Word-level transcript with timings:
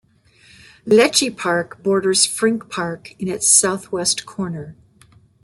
Leschi 0.83 1.29
Park 1.29 1.83
borders 1.83 2.25
Frink 2.25 2.71
Park 2.71 3.13
in 3.19 3.27
its 3.27 3.47
southwest 3.47 4.25
corner. 4.25 4.75